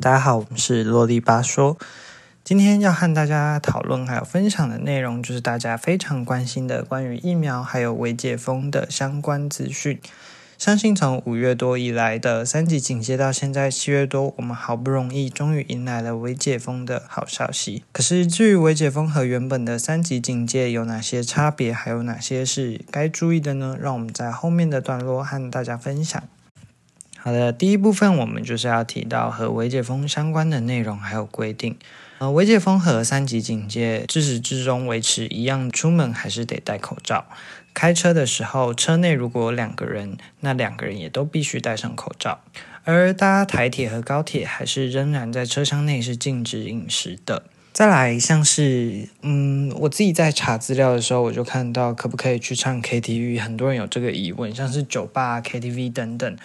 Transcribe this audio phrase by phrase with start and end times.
[0.00, 1.76] 大家好，我们是洛丽巴说。
[2.42, 10.00] 今天要和大家讨论还有分享的内容，就是大家非常关心的关于疫苗还有未解封的相关资讯。
[10.58, 17.84] 相信从五月多以来的三级警戒到现在七月多，我们好不容易终于迎来了微解封的好消息。
[17.92, 23.78] 可是至于微解封和原本的三级警戒有哪些差别，还有哪些是该注意的呢？
[23.80, 26.20] 让我们在后面的段落和大家分享。
[27.18, 31.76] 好的，第一部分我们就是要提到和微解封相关的内容还有规定。
[32.18, 37.26] 呃，微解封和三级警戒自始至终维持一样，出门还是得戴口罩。
[37.72, 42.40] 开车的时候，车内如果有两个人，那两个人也都必须戴上口罩。
[42.82, 47.44] 而搭台铁和高铁，还是仍然在车厢内是禁止饮食的。
[47.72, 56.36] 再来，像是嗯，我自己在查资料的时候，我就看到可不可以去唱 KTV，很多人有这个疑问，像是酒吧、KTV 等等。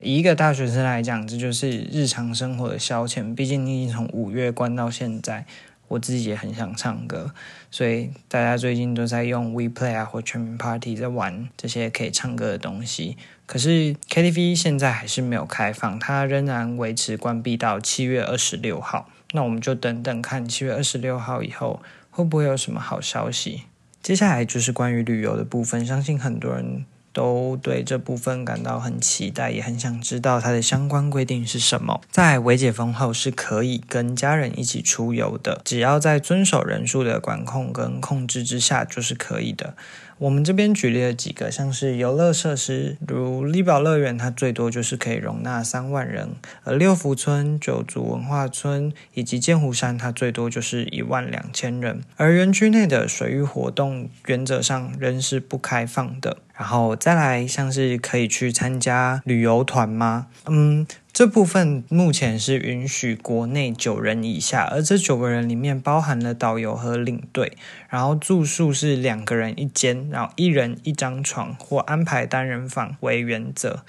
[0.00, 3.34] 以一个大学生来讲，这就是日常生活的消遣。
[3.34, 5.46] 毕竟你已经从五月关到现在，
[5.88, 7.32] 我自己也很想唱歌，
[7.70, 13.16] 所以大家最近都在用 WePlay 啊或全民 Party 在玩这些可以唱歌的东西。
[13.46, 19.08] 可是 KTV 现在还是没有开放，它仍然维持关闭到七月二十六号。
[19.32, 23.62] 那我们就等等看七月二十六号以后会不会有什么好消息。
[24.02, 26.84] 接下来就是关于旅游的部分，相信很多人。
[27.16, 32.02] 都对这部分感到很期待，也很想知道它的相关规定是什么。
[32.10, 39.74] 在微解封后是可以跟家人一起出游的，只要在遵守人数的管控跟控制之下，就是可以的。
[40.18, 46.28] 我们这边举例了几个，像是游乐设施，如力宝乐园，它最多就是可以容纳三万人；
[46.64, 52.02] 而六福村、九族文化村以及剑湖山，它最多就是一万两千人。
[52.16, 56.38] 而园区内的水域活动，原则上仍是不开放的。
[56.56, 60.28] 然后再来，像是可以去参加旅游团吗？
[60.46, 60.86] 嗯。
[61.12, 67.56] 这部分目前是允许国内九人以下，而这九个人里面包含了导游和领队，
[67.88, 73.82] 然后住宿是两个人一间，然后一人一张床或安排单人房为原则。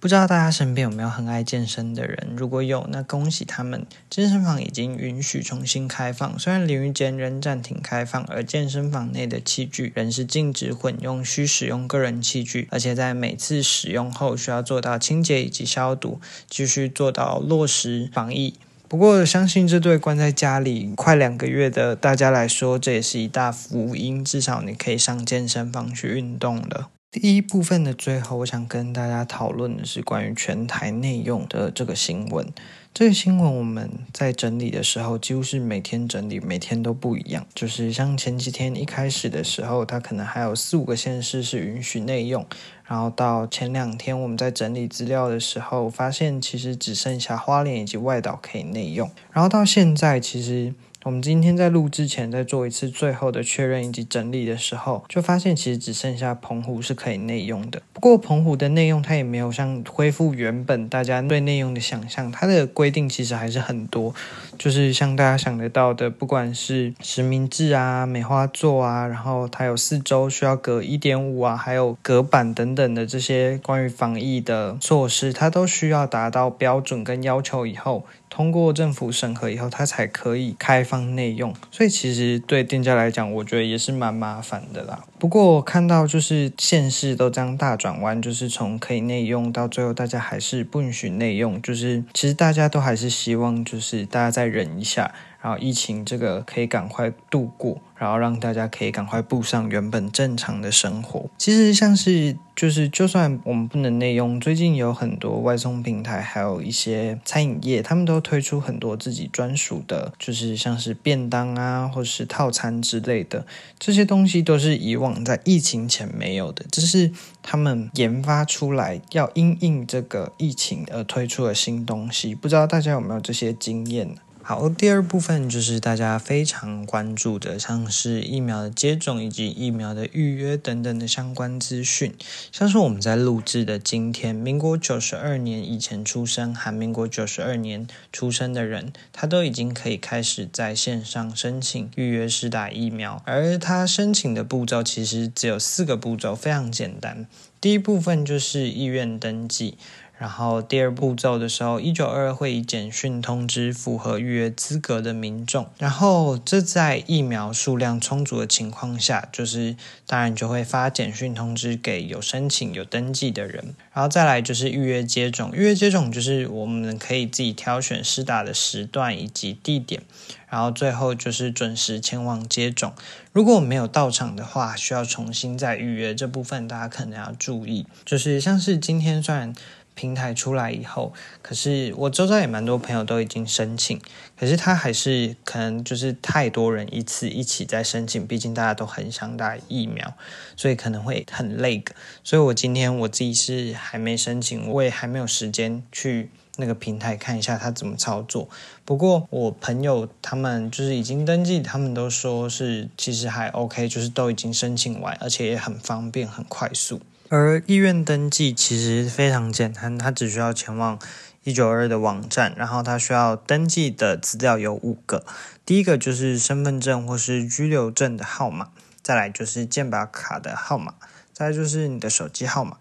[0.00, 2.28] 不知道大家身边有没有很爱健身的人？
[2.34, 6.38] 如果有，那恭喜他们，健身房已经允许重新开放。
[6.38, 16.18] 虽然淋浴间仍暂停开放，而健身房内的器具仍是禁止混用，需使用个人器具，而且在每次使用后需要做到清洁以及消毒，
[16.48, 18.54] 继续做到落实防疫。
[18.88, 26.88] 不过，相信这对关在家里快两个月的大家来说，这也是一大福音，至少你可以上健身房去运动了。
[27.12, 32.46] 第一部分的最后，我想跟大家讨论的是关于全台内用的这个新闻。
[32.94, 37.44] 这个新闻我们在整理的时候，几乎是每天整理，每天都不一样。
[37.52, 42.46] 就是像前几天一开始的时候，它可能还有四五个县市是允许内用，
[42.86, 50.72] 然后到前两天我们在整理资料的时候，发现其实只剩下花莲以及外岛可以内用，然后到现在其实。
[51.02, 57.80] 我们今天在录之前，在做一次最后的确认以及整理的时候，就发现其实只剩下澎湖是可以内用的。
[57.94, 64.14] 不过澎湖的内用它也没有像恢复原本大家对内用的想象，它的规定其实还是很多，
[64.58, 78.04] 就是像大家想得到的，不管是实名制啊、梅花座啊，然后它有四周需要隔一点五啊，还有隔板等等的这些关于防疫的措施，它都需要达到标准跟要求以后。
[78.30, 85.04] 通过政府审核以后，它才可以开放内用，所以其实对店家来讲，我觉得也是蛮麻烦的啦。
[85.18, 95.12] 不过我看到就是现市都这样大转弯，就是从可以内用到最后大家还是不允许内用，就是其实大家都还是希望就是大家再忍一下。
[95.40, 101.30] 然后疫情这个可以赶快度过，然后让大家可以赶快步上原本正常的生活。
[101.38, 113.46] 其实像是就是，就算我们不能内用，最近有很多外送平台，还有一些餐饮业，他们都推出很多自己专属的，就是像是便当啊，或是套餐之类的。
[113.78, 117.10] 这些东西都是以往在疫情前没有的，这是
[117.42, 122.34] 他们研发出来要因应这个疫情而推出的新东西。
[122.34, 124.14] 不知道大家有没有这些经验？
[124.50, 132.12] 好，第二部分就是大家非常关注的，像是疫苗的接种以及疫苗的预约等等的相关资讯。
[132.50, 143.22] 像是我们在录制的今天，民国九十二年以前出生，含民国九十二年出生的人，他都已经可以开始在线上申请预约施打疫苗。
[143.26, 147.28] 而他申请的步骤其实只有四个步骤，非常简单。
[147.60, 149.76] 第一部分就是意愿登记。
[150.20, 155.66] 然后第二步骤的时候，一九二会以简讯通知符合预约资格的民众。
[155.78, 159.74] 然后这在疫苗数量充足的情况下，就是
[160.06, 163.74] 当然就会发简讯通知给有申请、有登记的人。
[163.94, 170.02] 然后再来就是预约接种，预约接种就是我们可以自己挑选施打的时段以及地点。
[170.50, 172.92] 然后最后就是准时前往接种。
[173.32, 176.14] 如果没有到场的话，需要重新再预约。
[176.14, 179.54] 这部分大家可能要注意，就是像是今天虽然。
[179.94, 184.00] 平台出来以后，可是我周遭也蛮多朋友都已经申请，
[184.38, 190.14] 可是他还是可能就是太多人一次一起在申请，毕竟大家都很想打疫苗，
[190.56, 191.94] 所以可能会很累的。
[192.24, 198.48] 所以我今天我自己是还没申请，我也还没有时间去那个平台看一下他怎么操作。
[198.84, 207.00] 不过我朋友他们就是已经登记，他们都说是其实还 OK，就是都已经申请完，而且也很方便、很快速。
[207.32, 210.98] 而意愿登记其实非常简单，他只需要前往
[211.44, 215.24] 一九二的网站，然后他需要登记的资料有五个，
[215.64, 220.94] 第一个就是身份证或是居留证的号码，再来就是健保卡的号码，
[221.32, 222.78] 再就是你的手机号码。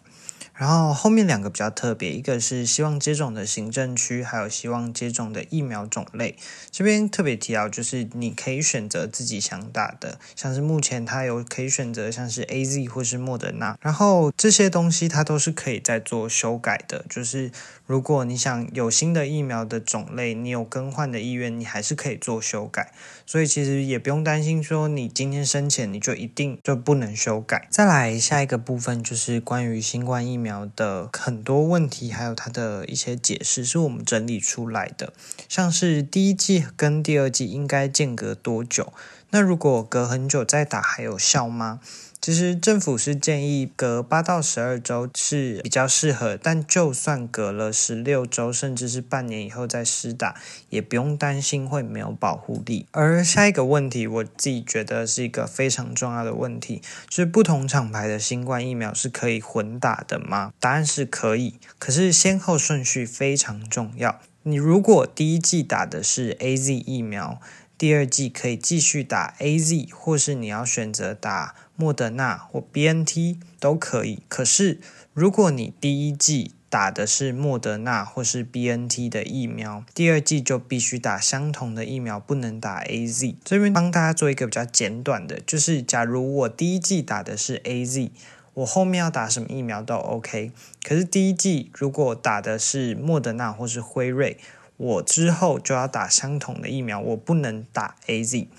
[0.60, 6.36] 然后后面两个比较特别，一个是希望接种的行政区，还有希望接种的疫苗种类。
[6.70, 17.06] 这边特别提到，就是你可以选择自己想打的，像是目前它有可以选择像是 A Z 或是莫德纳，然后这些东西它都是可以再做修改的。
[17.10, 17.50] 就是
[17.90, 22.94] 如果你想有新的疫苗的种类，你有更换的意愿，你还是可以做修改。
[23.26, 27.68] 所以其实也不用担心说你今天申请你就一定就不能修改。
[27.72, 30.60] 再来下一个部分就是关于新冠疫苗。
[30.76, 35.14] 的很多问题，还有它的一些解释，是我们整理出来的。
[35.48, 38.94] 像是第一季跟第二季应该间隔多久？
[39.32, 41.80] 那如果隔很久再打，还有效吗？
[42.22, 50.36] 其实政府是建议隔八到十二周是比较适合，但就算隔了十六周，甚至是半年以后再施打，
[50.70, 52.86] 也不用担心会没有保护力。
[52.92, 60.52] 而下一个问题，我自己觉得是一个非常重要的问题，就是不同厂牌的新冠疫苗是可以混打的吗？
[60.60, 64.20] 答案是可以，可是先后顺序非常重要。
[64.44, 67.40] 你如果第一季打的是 A Z 疫苗，
[67.78, 71.56] 第二季可以继续打 A Z，或是你要选择打。
[71.80, 74.82] 莫德纳或 B N T 都可以，可是
[75.14, 83.38] 如果你第一季打的是莫德纳或是 B N T 的疫苗，第二季就必须打相同的疫苗，不能打 A Z。
[83.46, 88.12] 这边帮大家做一个比较简短的，就是假如我第一季打的是 A Z，
[88.56, 90.52] 我后面要打什么疫苗都 OK。
[90.84, 94.38] 可是第一季如果打的是莫德纳或是辉瑞，
[94.76, 98.50] 我之后就要打相同的疫苗，我不能打 A Z。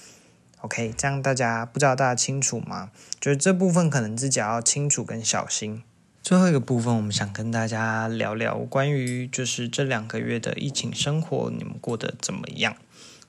[0.63, 2.91] OK，这样大家不知道大家清楚吗？
[3.19, 5.83] 就是这部分可能自己要清楚跟小心。
[6.23, 12.77] 最后一个部分，我们想跟大家聊聊关于就是这两个月的疫情生活，你们过得怎么样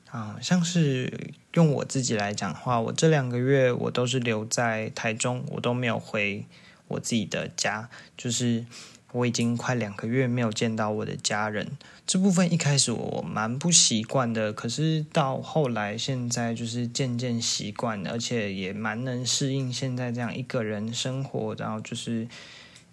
[0.10, 0.36] 啊？
[0.42, 6.46] 像是用我自己来讲的话，我这两个月我都是留在台中，我都没有回
[6.90, 8.66] 我自己的家，就是。
[9.14, 11.68] 我已经快两个月没有见到我的家人，
[12.08, 22.28] 这部分一开始我蛮不习惯的，可是到后来现在就是渐渐习惯，而且也蛮能适应现在这样一个人生活，然后就是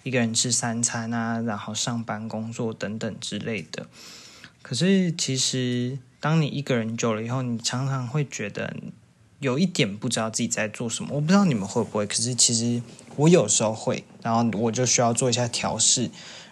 [0.03, 3.87] 一个人吃三餐啊，然后上班、工作等等之类的。
[4.61, 8.75] 可是其实当你一个人久了以后，你常常会觉得
[9.41, 11.11] 有一点不知道自己在做什么。
[11.15, 12.83] 我不知道你们会不会，可是其实。
[13.19, 16.09] 我有时候会，然后我就需要做一下调试，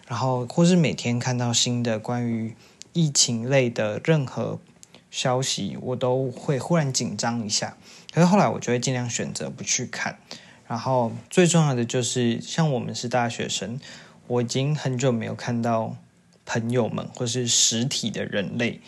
[0.09, 2.57] 然后或是每天看到新的关于
[2.93, 4.59] 疫情类的任何
[5.09, 7.77] 消息，我都会忽然紧张一下。
[8.13, 10.19] 可是后来我就会尽量选择不去看。
[10.67, 13.79] 然后最重要的就是，像我们是大学生，
[14.27, 15.95] 我已经很久没有看到
[16.45, 18.81] 朋友们或是实体的人类。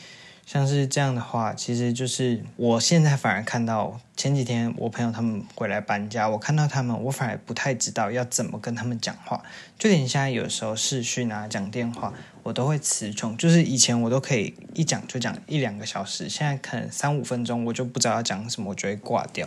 [0.51, 9.43] 像是这样的话，其实就是我现在反而看到前几天我朋友他们回来搬家，我看到他们，我反而不太知道要怎么跟他们讲话。
[9.79, 13.37] 就连现在有时候视讯啊、讲电话，我都会词穷。
[13.37, 19.47] 就是以前我都可以一讲就讲一两个小时，现在可能三五分钟我就不知道要讲什么，我就会挂掉。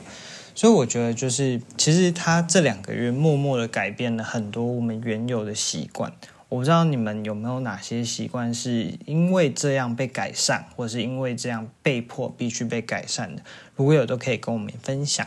[0.54, 6.14] 所以我觉得就是，其实他这两个月默默的改变了很多我们原有的习惯。
[6.52, 13.42] 我不知道你们有没有哪些习惯是因为这样被改善，或是因为这样被迫必须被改善的？
[13.78, 15.26] 如果有，都可以跟我们分享。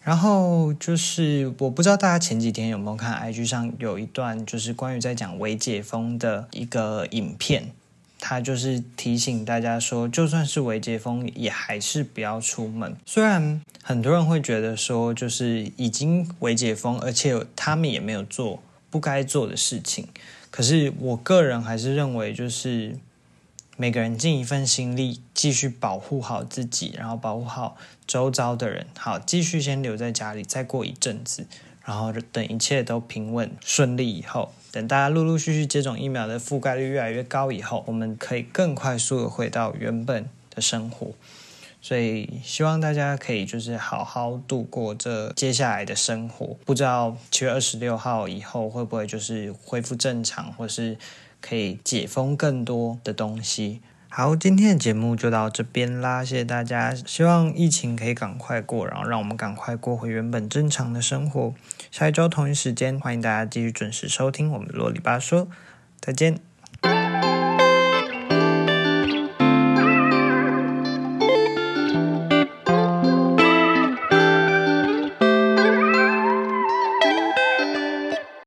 [0.00, 7.70] 然后就是我不知道大家前几天有没有看 IG 上有一段就是关于在讲微解封的一个影片，
[8.18, 12.96] 他就是提醒大家说，就算是微解封，也还是不要出门。
[13.04, 18.62] 虽然很多人会觉得说，就是已经微解封，而且他们也没有做。
[18.92, 20.06] 不该做的事情，
[20.50, 22.98] 可是我个人还是认为，就是
[23.78, 31.46] 每个人尽一份心力，继续保护好自己，然后保护好周遭的人，好，继续先留在家里，再过一阵子，
[31.86, 41.12] 然后等一切都平稳顺利以后，等大家陆陆续续接种疫苗的覆盖率越来越高以后，我们可以更快速的回到原本的生活。
[41.82, 46.56] 所以希望大家可以就是好好度过这接下来的生活。
[46.64, 50.96] 不知道七月二十六号以后会不会就是恢复正常，或是
[51.40, 53.82] 可以解封更多的东西。
[54.08, 56.94] 好，今天的节目就到这边啦，谢谢大家。
[56.94, 61.54] 希望疫情可以赶快过，然后让我们赶快过回原本正常的生活。
[61.90, 65.48] 下一周同一时间，欢迎大家继续准时收听我们的啰里吧嗦。
[65.98, 66.51] 再见。